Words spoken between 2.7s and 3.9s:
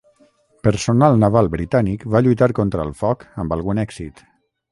el foc amb algun